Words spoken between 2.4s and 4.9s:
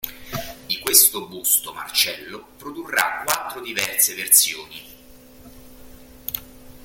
produrrà quattro diverse versioni.